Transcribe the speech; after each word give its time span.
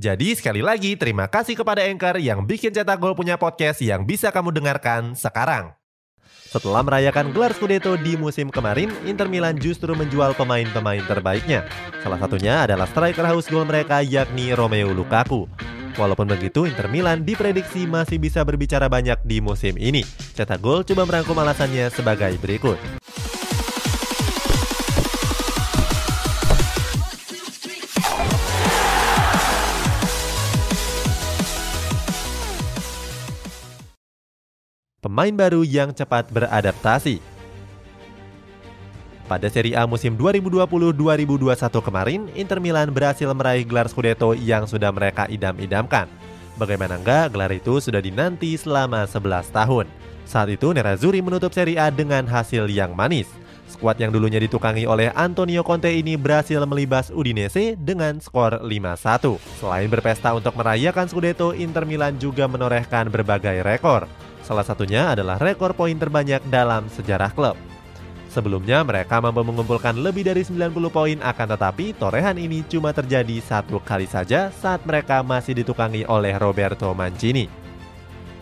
Jadi 0.00 0.32
sekali 0.32 0.64
lagi 0.64 0.96
terima 0.96 1.28
kasih 1.28 1.52
kepada 1.52 1.84
Anchor 1.84 2.16
yang 2.16 2.48
bikin 2.48 2.72
Cetak 2.72 2.96
Gol 2.96 3.12
punya 3.12 3.36
podcast 3.36 3.84
yang 3.84 4.08
bisa 4.08 4.32
kamu 4.32 4.48
dengarkan 4.48 5.12
sekarang. 5.12 5.76
Setelah 6.48 6.80
merayakan 6.80 7.28
gelar 7.32 7.52
Scudetto 7.52 8.00
di 8.00 8.16
musim 8.16 8.48
kemarin, 8.48 8.88
Inter 9.04 9.28
Milan 9.28 9.60
justru 9.60 9.92
menjual 9.92 10.32
pemain-pemain 10.32 11.04
terbaiknya. 11.04 11.68
Salah 12.00 12.16
satunya 12.16 12.64
adalah 12.64 12.88
striker 12.88 13.24
haus 13.24 13.48
gol 13.52 13.68
mereka 13.68 14.00
yakni 14.00 14.56
Romeo 14.56 14.96
Lukaku. 14.96 15.44
Walaupun 16.00 16.24
begitu, 16.24 16.64
Inter 16.64 16.88
Milan 16.88 17.28
diprediksi 17.28 17.84
masih 17.84 18.16
bisa 18.16 18.40
berbicara 18.48 18.88
banyak 18.88 19.20
di 19.28 19.44
musim 19.44 19.76
ini. 19.76 20.08
Cetak 20.32 20.64
Gol 20.64 20.88
coba 20.88 21.04
merangkum 21.04 21.36
alasannya 21.36 21.92
sebagai 21.92 22.32
berikut. 22.40 22.80
Pemain 35.12 35.36
baru 35.36 35.60
yang 35.60 35.92
cepat 35.92 36.32
beradaptasi. 36.32 37.20
Pada 39.28 39.44
Serie 39.52 39.76
A 39.76 39.84
musim 39.84 40.16
2020-2021 40.16 41.52
kemarin, 41.84 42.20
Inter 42.32 42.56
Milan 42.64 42.88
berhasil 42.88 43.28
meraih 43.36 43.60
gelar 43.68 43.92
Scudetto 43.92 44.32
yang 44.32 44.64
sudah 44.64 44.88
mereka 44.88 45.28
idam-idamkan. 45.28 46.08
Bagaimana 46.56 46.96
enggak, 46.96 47.28
gelar 47.28 47.52
itu 47.52 47.76
sudah 47.76 48.00
dinanti 48.00 48.56
selama 48.56 49.04
11 49.04 49.52
tahun. 49.52 49.84
Saat 50.24 50.48
itu 50.48 50.72
Nerazzurri 50.72 51.20
menutup 51.20 51.52
Serie 51.52 51.76
A 51.76 51.92
dengan 51.92 52.24
hasil 52.24 52.72
yang 52.72 52.96
manis. 52.96 53.28
Skuad 53.68 54.00
yang 54.00 54.16
dulunya 54.16 54.40
ditukangi 54.40 54.88
oleh 54.88 55.12
Antonio 55.12 55.60
Conte 55.60 55.92
ini 55.92 56.16
berhasil 56.16 56.64
melibas 56.64 57.12
Udinese 57.12 57.76
dengan 57.76 58.16
skor 58.16 58.64
5-1. 58.64 59.36
Selain 59.60 59.92
berpesta 59.92 60.32
untuk 60.32 60.56
merayakan 60.56 61.04
Scudetto, 61.04 61.52
Inter 61.52 61.84
Milan 61.84 62.16
juga 62.16 62.48
menorehkan 62.48 63.12
berbagai 63.12 63.60
rekor. 63.60 64.08
Salah 64.42 64.66
satunya 64.66 65.14
adalah 65.14 65.38
rekor 65.38 65.72
poin 65.72 65.94
terbanyak 65.94 66.42
dalam 66.50 66.90
sejarah 66.90 67.30
klub. 67.30 67.54
Sebelumnya 68.32 68.80
mereka 68.80 69.20
mampu 69.20 69.44
mengumpulkan 69.44 69.92
lebih 69.92 70.24
dari 70.24 70.40
90 70.40 70.72
poin 70.88 71.18
akan 71.20 71.46
tetapi 71.52 71.92
torehan 71.94 72.40
ini 72.40 72.64
cuma 72.64 72.90
terjadi 72.90 73.38
satu 73.44 73.76
kali 73.84 74.08
saja 74.08 74.48
saat 74.48 74.82
mereka 74.88 75.20
masih 75.20 75.52
ditukangi 75.60 76.08
oleh 76.08 76.32
Roberto 76.40 76.88
Mancini. 76.96 77.44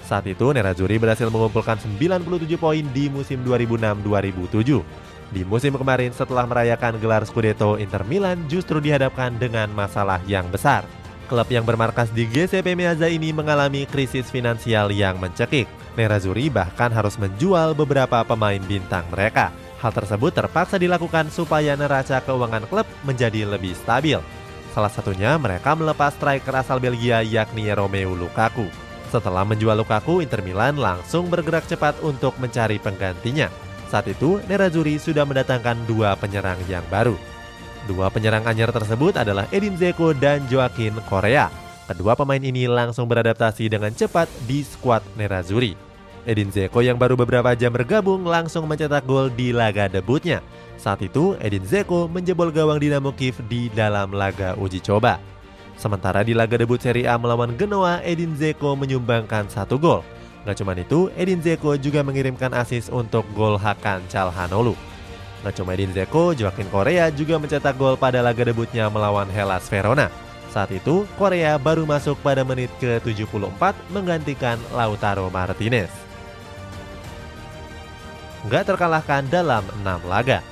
Saat 0.07 0.31
itu 0.31 0.51
Nerazzurri 0.55 0.95
berhasil 0.99 1.27
mengumpulkan 1.27 1.79
97 1.79 2.55
poin 2.55 2.83
di 2.95 3.11
musim 3.11 3.43
2006-2007. 3.43 4.83
Di 5.31 5.43
musim 5.47 5.75
kemarin 5.75 6.11
setelah 6.11 6.47
merayakan 6.47 6.99
gelar 6.99 7.23
Scudetto, 7.23 7.79
Inter 7.79 8.03
Milan 8.07 8.47
justru 8.51 8.83
dihadapkan 8.83 9.39
dengan 9.39 9.71
masalah 9.71 10.19
yang 10.27 10.47
besar. 10.51 10.83
Klub 11.31 11.47
yang 11.47 11.63
bermarkas 11.63 12.11
di 12.11 12.27
GCP 12.27 12.75
Meazza 12.75 13.07
ini 13.07 13.31
mengalami 13.31 13.87
krisis 13.87 14.27
finansial 14.31 14.91
yang 14.91 15.19
mencekik. 15.23 15.71
Nerazzurri 15.99 16.53
bahkan 16.53 16.91
harus 16.95 17.19
menjual 17.19 17.75
beberapa 17.75 18.23
pemain 18.23 18.61
bintang 18.63 19.07
mereka. 19.11 19.51
Hal 19.81 19.91
tersebut 19.97 20.31
terpaksa 20.37 20.77
dilakukan 20.77 21.33
supaya 21.33 21.73
neraca 21.75 22.21
keuangan 22.21 22.69
klub 22.69 22.87
menjadi 23.03 23.49
lebih 23.49 23.73
stabil. 23.73 24.21
Salah 24.71 24.93
satunya 24.93 25.35
mereka 25.41 25.75
melepas 25.75 26.15
striker 26.15 26.55
asal 26.55 26.79
Belgia 26.79 27.25
yakni 27.27 27.67
Romeo 27.75 28.15
Lukaku. 28.15 28.71
Setelah 29.11 29.43
menjual 29.43 29.75
Lukaku, 29.75 30.23
Inter 30.23 30.39
Milan 30.47 30.79
langsung 30.79 31.27
bergerak 31.27 31.67
cepat 31.67 31.99
untuk 32.07 32.39
mencari 32.39 32.79
penggantinya. 32.79 33.51
Saat 33.91 34.07
itu, 34.07 34.39
Nerazzurri 34.47 35.03
sudah 35.03 35.27
mendatangkan 35.27 35.83
dua 35.91 36.15
penyerang 36.15 36.63
yang 36.71 36.87
baru. 36.87 37.19
Dua 37.91 38.07
penyerang 38.15 38.47
anyar 38.47 38.71
tersebut 38.71 39.19
adalah 39.19 39.51
Edin 39.51 39.75
Zeko 39.75 40.15
dan 40.15 40.47
Joaquin 40.47 40.95
Korea. 41.11 41.51
Kedua 41.91 42.15
pemain 42.15 42.39
ini 42.39 42.71
langsung 42.71 43.11
beradaptasi 43.11 43.67
dengan 43.67 43.91
cepat 43.91 44.31
di 44.47 44.63
skuad 44.63 45.03
Nerazzurri. 45.19 45.75
Edin 46.23 46.47
Zeko 46.55 46.87
yang 46.87 46.95
baru 46.95 47.19
beberapa 47.19 47.51
jam 47.59 47.75
bergabung 47.75 48.23
langsung 48.23 48.71
mencetak 48.71 49.03
gol 49.11 49.27
di 49.27 49.51
laga 49.51 49.91
debutnya. 49.91 50.39
Saat 50.79 51.03
itu, 51.03 51.35
Edin 51.43 51.67
Zeko 51.67 52.07
menjebol 52.07 52.55
gawang 52.55 52.79
Dinamo 52.79 53.11
Kiev 53.11 53.43
di 53.51 53.75
dalam 53.75 54.15
laga 54.15 54.55
uji 54.55 54.79
coba. 54.79 55.19
Sementara 55.75 56.23
di 56.23 56.31
laga 56.31 56.55
debut 56.55 56.79
Serie 56.79 57.11
A 57.11 57.19
melawan 57.19 57.59
Genoa, 57.59 57.99
Edin 58.07 58.39
Zeko 58.39 58.79
menyumbangkan 58.79 59.51
satu 59.51 59.75
gol. 59.75 60.07
Gak 60.47 60.63
cuma 60.63 60.79
itu, 60.79 61.11
Edin 61.19 61.43
Zeko 61.43 61.75
juga 61.75 62.07
mengirimkan 62.07 62.55
asis 62.55 62.87
untuk 62.87 63.27
gol 63.35 63.59
Hakan 63.59 64.07
Calhanoglu. 64.07 64.79
Gak 65.43 65.59
cuma 65.59 65.75
Edin 65.75 65.91
Zeko, 65.91 66.39
Joaquin 66.39 66.71
Korea 66.71 67.11
juga 67.11 67.43
mencetak 67.43 67.75
gol 67.75 67.99
pada 67.99 68.23
laga 68.23 68.47
debutnya 68.47 68.87
melawan 68.87 69.27
Hellas 69.27 69.67
Verona. 69.67 70.30
Saat 70.51 70.75
itu, 70.75 71.07
Korea 71.15 71.55
baru 71.63 71.87
masuk 71.87 72.19
pada 72.27 72.43
menit 72.43 72.75
ke-74 72.83 73.75
menggantikan 73.95 74.59
Lautaro 74.75 75.31
Martinez. 75.31 75.91
Gak 78.51 78.67
terkalahkan 78.67 79.31
dalam 79.31 79.63
6 79.87 80.11
laga. 80.11 80.43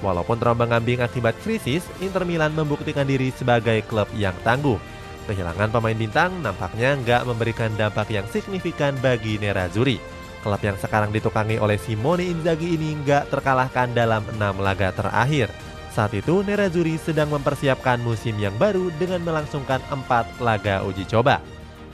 Walaupun 0.00 0.40
terombang 0.40 0.72
ambing 0.72 1.04
akibat 1.04 1.36
krisis, 1.44 1.84
Inter 2.00 2.24
Milan 2.24 2.56
membuktikan 2.56 3.04
diri 3.04 3.28
sebagai 3.36 3.84
klub 3.84 4.08
yang 4.16 4.32
tangguh. 4.46 4.80
Kehilangan 5.28 5.68
pemain 5.68 5.98
bintang 5.98 6.32
nampaknya 6.40 6.96
nggak 6.96 7.22
memberikan 7.28 7.70
dampak 7.76 8.08
yang 8.08 8.24
signifikan 8.32 8.96
bagi 9.04 9.36
Nerazzurri. 9.36 10.00
Klub 10.40 10.60
yang 10.64 10.80
sekarang 10.80 11.12
ditukangi 11.12 11.60
oleh 11.60 11.76
Simone 11.76 12.24
Inzaghi 12.24 12.80
ini 12.80 12.96
nggak 13.04 13.28
terkalahkan 13.28 13.92
dalam 13.92 14.24
enam 14.32 14.56
laga 14.56 14.88
terakhir. 14.96 15.52
Saat 15.90 16.14
itu 16.14 16.46
Nerazzurri 16.46 16.94
sedang 17.02 17.34
mempersiapkan 17.34 17.98
musim 17.98 18.38
yang 18.38 18.54
baru 18.54 18.94
dengan 18.94 19.26
melangsungkan 19.26 19.82
empat 19.90 20.38
laga 20.38 20.86
uji 20.86 21.02
coba. 21.10 21.42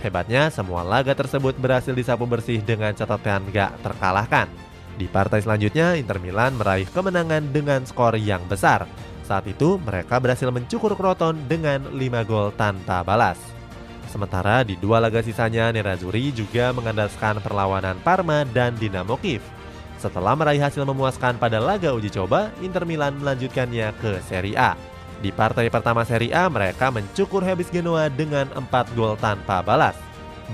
Hebatnya 0.04 0.52
semua 0.52 0.84
laga 0.84 1.16
tersebut 1.16 1.56
berhasil 1.56 1.96
disapu 1.96 2.28
bersih 2.28 2.60
dengan 2.60 2.92
catatan 2.92 3.48
nggak 3.48 3.80
terkalahkan. 3.80 4.52
Di 5.00 5.08
partai 5.08 5.40
selanjutnya 5.40 5.96
Inter 5.96 6.20
Milan 6.20 6.60
meraih 6.60 6.88
kemenangan 6.92 7.52
dengan 7.52 7.88
skor 7.88 8.20
yang 8.20 8.44
besar. 8.44 8.84
Saat 9.24 9.48
itu 9.48 9.80
mereka 9.80 10.20
berhasil 10.20 10.48
mencukur 10.52 10.92
Kroton 10.94 11.36
dengan 11.48 11.88
5 11.90 12.28
gol 12.28 12.52
tanpa 12.54 13.00
balas. 13.00 13.40
Sementara 14.12 14.62
di 14.62 14.78
dua 14.78 15.02
laga 15.02 15.24
sisanya 15.24 15.72
Nerazzurri 15.72 16.30
juga 16.36 16.70
mengandalkan 16.76 17.40
perlawanan 17.40 17.96
Parma 18.04 18.44
dan 18.52 18.76
Dinamo 18.76 19.16
Kiev. 19.18 19.42
Setelah 20.06 20.38
meraih 20.38 20.62
hasil 20.62 20.86
memuaskan 20.86 21.34
pada 21.34 21.58
laga 21.58 21.90
uji 21.90 22.14
coba, 22.14 22.54
Inter 22.62 22.86
Milan 22.86 23.18
melanjutkannya 23.18 23.90
ke 23.98 24.22
Serie 24.22 24.54
A. 24.54 24.78
Di 25.18 25.34
partai 25.34 25.66
pertama 25.66 26.06
Serie 26.06 26.30
A, 26.30 26.46
mereka 26.46 26.94
mencukur 26.94 27.42
habis 27.42 27.66
Genoa 27.74 28.06
dengan 28.06 28.46
4 28.54 28.70
gol 28.94 29.18
tanpa 29.18 29.66
balas. 29.66 29.98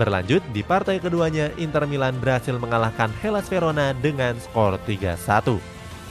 Berlanjut, 0.00 0.40
di 0.56 0.64
partai 0.64 1.04
keduanya, 1.04 1.52
Inter 1.60 1.84
Milan 1.84 2.16
berhasil 2.16 2.56
mengalahkan 2.56 3.12
Hellas 3.20 3.44
Verona 3.52 3.92
dengan 3.92 4.40
skor 4.40 4.80
3-1. 4.88 5.60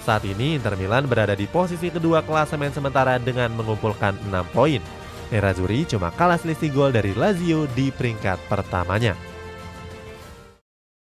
Saat 0.06 0.22
ini, 0.30 0.62
Inter 0.62 0.78
Milan 0.78 1.10
berada 1.10 1.34
di 1.34 1.50
posisi 1.50 1.90
kedua 1.90 2.22
klasemen 2.22 2.70
sementara 2.70 3.18
dengan 3.18 3.50
mengumpulkan 3.58 4.22
6 4.30 4.54
poin. 4.54 4.86
Nerazzurri 5.34 5.90
cuma 5.90 6.14
kalah 6.14 6.38
selisih 6.38 6.70
gol 6.70 6.94
dari 6.94 7.18
Lazio 7.18 7.66
di 7.74 7.90
peringkat 7.90 8.38
pertamanya. 8.46 9.31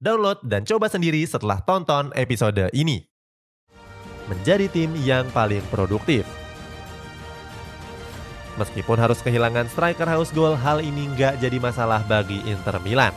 Download 0.00 0.40
dan 0.40 0.64
coba 0.64 0.88
sendiri 0.88 1.20
setelah 1.28 1.60
tonton 1.60 2.08
episode 2.16 2.72
ini. 2.72 3.04
Menjadi 4.32 4.64
tim 4.72 4.96
yang 4.96 5.28
paling 5.28 5.60
produktif. 5.68 6.24
Meskipun 8.56 8.96
harus 8.96 9.20
kehilangan 9.20 9.68
striker 9.68 10.08
haus 10.08 10.32
gol, 10.32 10.56
hal 10.56 10.80
ini 10.80 11.04
nggak 11.12 11.44
jadi 11.44 11.60
masalah 11.60 12.00
bagi 12.08 12.40
Inter 12.48 12.80
Milan. 12.80 13.12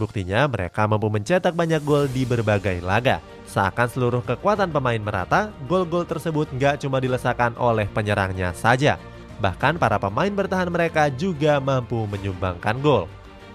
Buktinya 0.00 0.48
mereka 0.48 0.88
mampu 0.88 1.12
mencetak 1.12 1.52
banyak 1.52 1.84
gol 1.84 2.08
di 2.08 2.24
berbagai 2.24 2.80
laga. 2.80 3.20
Seakan 3.44 3.92
seluruh 3.92 4.24
kekuatan 4.24 4.72
pemain 4.72 5.04
merata, 5.04 5.52
gol-gol 5.68 6.08
tersebut 6.08 6.48
nggak 6.56 6.80
cuma 6.80 6.96
dilesakan 6.96 7.52
oleh 7.60 7.84
penyerangnya 7.92 8.56
saja. 8.56 8.96
Bahkan 9.36 9.76
para 9.76 10.00
pemain 10.00 10.32
bertahan 10.32 10.72
mereka 10.72 11.12
juga 11.12 11.60
mampu 11.60 12.08
menyumbangkan 12.08 12.80
gol. 12.80 13.04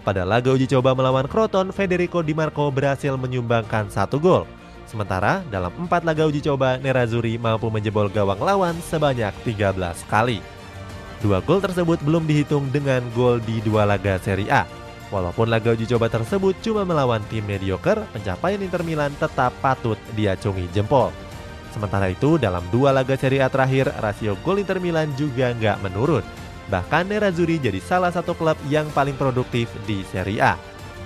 Pada 0.07 0.24
laga 0.24 0.56
uji 0.56 0.71
coba 0.71 0.95
melawan 0.95 1.27
Croton, 1.27 1.75
Federico 1.75 2.24
Di 2.24 2.31
Marco 2.31 2.71
berhasil 2.71 3.12
menyumbangkan 3.19 3.92
satu 3.92 4.24
gol. 4.24 4.48
Sementara 4.88 5.44
dalam 5.51 5.68
empat 5.83 6.07
laga 6.07 6.24
uji 6.24 6.39
coba, 6.48 6.80
Nerazzurri 6.80 7.36
mampu 7.36 7.68
menjebol 7.68 8.07
gawang 8.07 8.39
lawan 8.39 8.80
sebanyak 8.88 9.36
13 9.44 9.75
kali. 10.07 10.39
Dua 11.19 11.44
gol 11.44 11.59
tersebut 11.59 12.00
belum 12.07 12.24
dihitung 12.24 12.71
dengan 12.71 13.04
gol 13.12 13.44
di 13.44 13.59
dua 13.59 13.83
laga 13.83 14.15
Serie 14.24 14.48
A. 14.48 14.63
Walaupun 15.12 15.51
laga 15.51 15.75
uji 15.75 15.83
coba 15.92 16.07
tersebut 16.07 16.56
cuma 16.63 16.88
melawan 16.88 17.19
tim 17.27 17.44
mediocre, 17.44 18.00
pencapaian 18.15 18.63
Inter 18.63 18.88
Milan 18.88 19.12
tetap 19.19 19.51
patut 19.60 20.00
diacungi 20.15 20.71
jempol. 20.71 21.12
Sementara 21.75 22.07
itu, 22.07 22.39
dalam 22.39 22.63
dua 22.71 22.95
laga 22.95 23.19
Serie 23.19 23.44
A 23.44 23.51
terakhir, 23.51 23.92
rasio 24.00 24.39
gol 24.39 24.63
Inter 24.63 24.80
Milan 24.80 25.12
juga 25.19 25.51
nggak 25.51 25.83
menurun. 25.83 26.46
Bahkan 26.67 27.07
Nerazzurri 27.07 27.63
jadi 27.63 27.79
salah 27.79 28.11
satu 28.11 28.35
klub 28.35 28.59
yang 28.67 28.91
paling 28.91 29.15
produktif 29.15 29.71
di 29.87 30.03
Serie 30.07 30.43
A. 30.43 30.53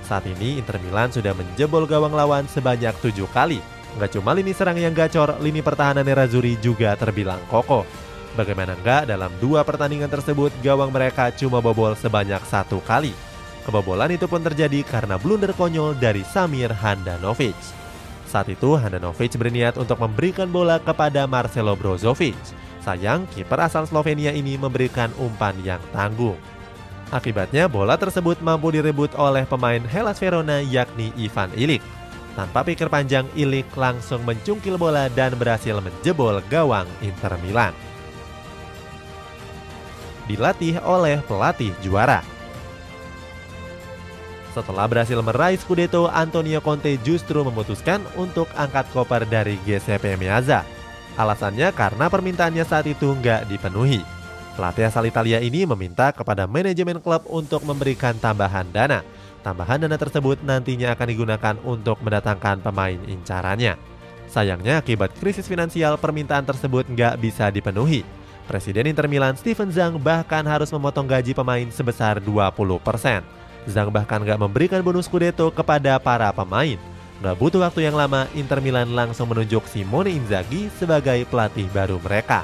Saat 0.02 0.26
ini 0.26 0.58
Inter 0.58 0.82
Milan 0.82 1.14
sudah 1.14 1.38
menjebol 1.38 1.86
gawang 1.86 2.18
lawan 2.18 2.50
sebanyak 2.50 2.98
tujuh 3.00 3.30
kali. 3.30 3.62
Nggak 3.96 4.18
cuma 4.18 4.34
lini 4.34 4.56
serang 4.56 4.80
yang 4.80 4.96
gacor, 4.96 5.38
lini 5.44 5.62
pertahanan 5.62 6.02
Nerazzurri 6.02 6.58
juga 6.58 6.98
terbilang 6.98 7.40
kokoh. 7.52 7.86
Bagaimana 8.34 8.80
enggak 8.80 9.12
dalam 9.12 9.30
dua 9.44 9.62
pertandingan 9.68 10.08
tersebut 10.08 10.56
gawang 10.64 10.90
mereka 10.90 11.30
cuma 11.36 11.60
bobol 11.60 11.94
sebanyak 12.00 12.40
satu 12.48 12.80
kali. 12.88 13.12
Kebobolan 13.62 14.10
itu 14.10 14.26
pun 14.26 14.42
terjadi 14.42 14.82
karena 14.82 15.22
blunder 15.22 15.54
konyol 15.54 15.94
dari 16.00 16.26
Samir 16.26 16.74
Handanovic. 16.74 17.54
Saat 18.26 18.50
itu 18.50 18.80
Handanovic 18.80 19.36
berniat 19.36 19.76
untuk 19.76 20.00
memberikan 20.00 20.48
bola 20.50 20.80
kepada 20.80 21.28
Marcelo 21.28 21.76
Brozovic. 21.76 22.40
Sayang, 22.82 23.30
kiper 23.30 23.62
asal 23.62 23.86
Slovenia 23.86 24.34
ini 24.34 24.58
memberikan 24.58 25.14
umpan 25.22 25.54
yang 25.62 25.82
tanggung. 25.94 26.38
Akibatnya 27.14 27.70
bola 27.70 28.00
tersebut 28.00 28.42
mampu 28.42 28.74
direbut 28.74 29.14
oleh 29.20 29.46
pemain 29.46 29.84
Hellas 29.86 30.18
Verona 30.18 30.64
yakni 30.64 31.14
Ivan 31.20 31.52
Ilik. 31.54 31.84
Tanpa 32.34 32.64
pikir 32.64 32.88
panjang, 32.88 33.28
Ilik 33.36 33.68
langsung 33.76 34.24
mencungkil 34.24 34.80
bola 34.80 35.12
dan 35.12 35.36
berhasil 35.36 35.78
menjebol 35.84 36.40
gawang 36.48 36.88
Inter 37.04 37.36
Milan 37.44 37.76
dilatih 40.32 40.80
oleh 40.88 41.20
pelatih 41.28 41.76
juara. 41.84 42.24
Setelah 44.56 44.88
berhasil 44.88 45.20
meraih 45.20 45.60
Scudetto, 45.60 46.08
Antonio 46.12 46.60
Conte 46.60 46.96
justru 47.04 47.44
memutuskan 47.44 48.04
untuk 48.20 48.48
angkat 48.56 48.88
koper 48.92 49.28
dari 49.28 49.56
GCP 49.64 50.20
Meazza. 50.20 50.64
Alasannya 51.20 51.72
karena 51.76 52.08
permintaannya 52.08 52.64
saat 52.64 52.88
itu 52.88 53.12
nggak 53.16 53.48
dipenuhi. 53.52 54.04
Pelatih 54.56 54.88
asal 54.88 55.08
Italia 55.08 55.40
ini 55.40 55.64
meminta 55.64 56.12
kepada 56.12 56.44
manajemen 56.48 57.00
klub 57.00 57.24
untuk 57.32 57.64
memberikan 57.64 58.16
tambahan 58.20 58.68
dana. 58.70 59.02
Tambahan 59.42 59.82
dana 59.88 59.98
tersebut 59.98 60.44
nantinya 60.44 60.94
akan 60.94 61.08
digunakan 61.08 61.56
untuk 61.66 61.98
mendatangkan 62.04 62.62
pemain 62.62 63.00
incarannya. 63.08 63.80
Sayangnya 64.32 64.80
akibat 64.80 65.12
krisis 65.20 65.48
finansial 65.48 66.00
permintaan 66.00 66.48
tersebut 66.48 66.88
nggak 66.88 67.20
bisa 67.20 67.52
dipenuhi. 67.52 68.04
Presiden 68.48 68.88
Inter 68.92 69.08
Milan 69.08 69.40
Steven 69.40 69.72
Zhang 69.72 69.96
bahkan 69.96 70.44
harus 70.44 70.68
memotong 70.72 71.08
gaji 71.08 71.32
pemain 71.32 71.68
sebesar 71.72 72.20
20%. 72.20 73.24
Zhang 73.70 73.90
bahkan 73.94 74.20
gak 74.26 74.42
memberikan 74.42 74.82
bonus 74.82 75.06
Scudetto 75.06 75.48
kepada 75.54 75.96
para 76.02 76.34
pemain. 76.36 76.76
Gak 77.22 77.38
butuh 77.38 77.62
waktu 77.62 77.86
yang 77.86 77.94
lama, 77.94 78.26
Inter 78.34 78.58
Milan 78.66 78.98
langsung 78.98 79.30
menunjuk 79.30 79.70
Simone 79.70 80.10
Inzaghi 80.10 80.74
sebagai 80.82 81.22
pelatih 81.30 81.70
baru 81.70 82.02
mereka. 82.02 82.42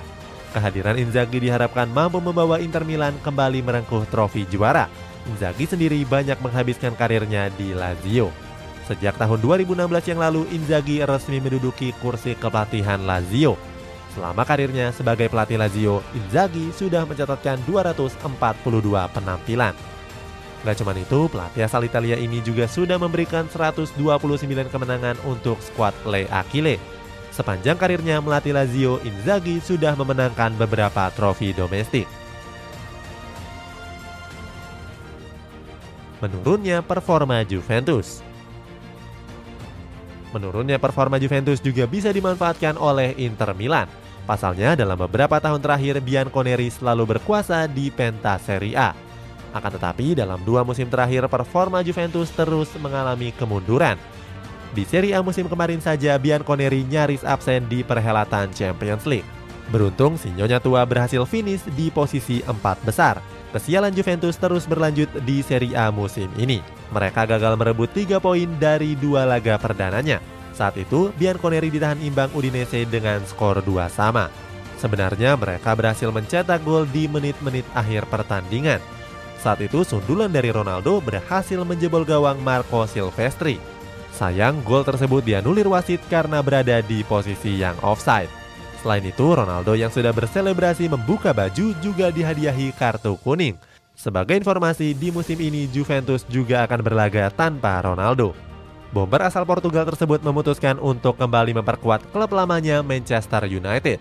Kehadiran 0.54 1.02
Inzaghi 1.02 1.42
diharapkan 1.42 1.90
mampu 1.90 2.22
membawa 2.22 2.62
Inter 2.62 2.86
Milan 2.86 3.18
kembali 3.26 3.66
merengkuh 3.66 4.06
trofi 4.14 4.46
juara. 4.46 4.86
Inzaghi 5.26 5.66
sendiri 5.66 6.06
banyak 6.06 6.38
menghabiskan 6.46 6.94
karirnya 6.94 7.50
di 7.58 7.74
Lazio. 7.74 8.30
Sejak 8.86 9.18
tahun 9.18 9.42
2016 9.42 10.14
yang 10.14 10.22
lalu, 10.22 10.46
Inzaghi 10.54 11.02
resmi 11.02 11.42
menduduki 11.42 11.90
kursi 11.98 12.38
kepelatihan 12.38 13.02
Lazio 13.02 13.58
Selama 14.18 14.50
karirnya 14.50 14.90
sebagai 14.90 15.30
pelatih 15.30 15.62
Lazio, 15.62 16.02
Inzaghi 16.18 16.74
sudah 16.74 17.06
mencatatkan 17.06 17.62
242 17.70 19.06
penampilan. 19.14 19.78
Gak 20.66 20.82
cuma 20.82 20.94
itu, 20.98 21.30
pelatih 21.30 21.64
asal 21.70 21.86
Italia 21.86 22.18
ini 22.18 22.42
juga 22.42 22.66
sudah 22.66 22.98
memberikan 22.98 23.46
129 23.46 23.98
kemenangan 24.74 25.18
untuk 25.30 25.62
skuad 25.62 25.94
Le 26.10 26.26
Aquile. 26.34 26.82
Sepanjang 27.30 27.78
karirnya 27.78 28.18
melatih 28.18 28.58
Lazio, 28.58 28.98
Inzaghi 29.06 29.62
sudah 29.62 29.94
memenangkan 29.94 30.58
beberapa 30.58 31.14
trofi 31.14 31.54
domestik. 31.54 32.10
Menurunnya 36.18 36.82
performa 36.82 37.46
Juventus 37.46 38.26
Menurunnya 40.34 40.82
performa 40.82 41.22
Juventus 41.22 41.62
juga 41.62 41.86
bisa 41.86 42.10
dimanfaatkan 42.10 42.74
oleh 42.74 43.14
Inter 43.22 43.54
Milan 43.54 43.86
Pasalnya, 44.28 44.76
dalam 44.76 45.00
beberapa 45.00 45.40
tahun 45.40 45.64
terakhir 45.64 46.04
Bianconeri 46.04 46.68
selalu 46.68 47.16
berkuasa 47.16 47.64
di 47.64 47.88
Penta 47.88 48.36
Serie 48.36 48.76
A. 48.76 48.92
Akan 49.56 49.72
tetapi, 49.72 50.18
dalam 50.18 50.42
dua 50.44 50.66
musim 50.66 50.88
terakhir 50.88 51.28
performa 51.32 51.84
Juventus 51.84 52.32
terus 52.36 52.72
mengalami 52.80 53.32
kemunduran. 53.36 53.96
Di 54.76 54.84
Serie 54.84 55.16
A 55.16 55.24
musim 55.24 55.48
kemarin 55.48 55.80
saja, 55.80 56.20
Bianconeri 56.20 56.84
nyaris 56.84 57.24
absen 57.24 57.66
di 57.72 57.82
perhelatan 57.82 58.52
Champions 58.52 59.08
League. 59.08 59.28
Beruntung, 59.68 60.16
si 60.16 60.32
Nyonya 60.32 60.64
Tua 60.64 60.88
berhasil 60.88 61.24
finish 61.28 61.64
di 61.76 61.92
posisi 61.92 62.40
empat 62.44 62.80
besar. 62.88 63.20
Kesialan 63.52 63.92
Juventus 63.96 64.36
terus 64.40 64.68
berlanjut 64.68 65.08
di 65.24 65.44
Serie 65.44 65.76
A 65.76 65.92
musim 65.92 66.28
ini. 66.40 66.64
Mereka 66.92 67.28
gagal 67.28 67.56
merebut 67.60 67.92
tiga 67.92 68.20
poin 68.20 68.48
dari 68.60 68.96
dua 68.96 69.28
laga 69.28 69.60
perdananya. 69.60 70.24
Saat 70.56 70.80
itu, 70.80 71.14
Bianconeri 71.16 71.70
ditahan 71.70 72.02
imbang 72.02 72.34
Udinese 72.34 72.82
dengan 72.90 73.22
skor 73.30 73.62
2 73.62 73.94
sama. 73.94 74.26
Sebenarnya 74.82 75.38
mereka 75.38 75.78
berhasil 75.78 76.10
mencetak 76.10 76.66
gol 76.66 76.90
di 76.90 77.06
menit-menit 77.06 77.66
akhir 77.78 78.10
pertandingan. 78.10 78.82
Saat 79.48 79.64
itu 79.64 79.80
sundulan 79.88 80.28
dari 80.28 80.52
Ronaldo 80.52 81.00
berhasil 81.00 81.56
menjebol 81.64 82.04
gawang 82.04 82.36
Marco 82.44 82.84
Silvestri. 82.84 83.64
Sayang 84.12 84.60
gol 84.68 84.84
tersebut 84.84 85.24
dianulir 85.24 85.72
wasit 85.72 86.04
karena 86.12 86.44
berada 86.44 86.84
di 86.84 87.00
posisi 87.08 87.56
yang 87.56 87.80
offside. 87.80 88.28
Selain 88.84 89.08
itu, 89.08 89.24
Ronaldo 89.24 89.72
yang 89.72 89.88
sudah 89.88 90.12
berselebrasi 90.12 90.92
membuka 90.92 91.32
baju 91.32 91.72
juga 91.80 92.12
dihadiahi 92.12 92.76
kartu 92.76 93.16
kuning. 93.24 93.56
Sebagai 93.96 94.36
informasi, 94.36 94.92
di 94.92 95.16
musim 95.16 95.40
ini 95.40 95.72
Juventus 95.72 96.28
juga 96.28 96.68
akan 96.68 96.84
berlaga 96.84 97.32
tanpa 97.32 97.80
Ronaldo. 97.80 98.36
Bomber 98.92 99.32
asal 99.32 99.48
Portugal 99.48 99.88
tersebut 99.88 100.28
memutuskan 100.28 100.76
untuk 100.76 101.16
kembali 101.16 101.56
memperkuat 101.56 102.04
klub 102.12 102.36
lamanya 102.36 102.84
Manchester 102.84 103.48
United. 103.48 103.96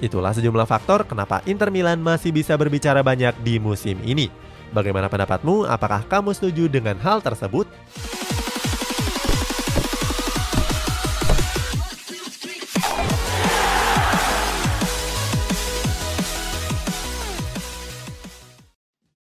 Itulah 0.00 0.32
sejumlah 0.32 0.64
faktor 0.64 1.04
kenapa 1.04 1.44
Inter 1.44 1.68
Milan 1.68 2.00
masih 2.00 2.32
bisa 2.32 2.56
berbicara 2.56 3.04
banyak 3.04 3.36
di 3.44 3.60
musim 3.60 4.00
ini. 4.00 4.45
Bagaimana 4.74 5.06
pendapatmu? 5.06 5.66
Apakah 5.66 6.02
kamu 6.06 6.34
setuju 6.34 6.66
dengan 6.66 6.98
hal 6.98 7.22
tersebut? 7.22 7.68